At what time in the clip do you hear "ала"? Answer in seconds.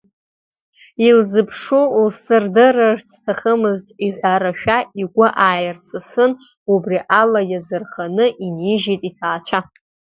7.21-7.41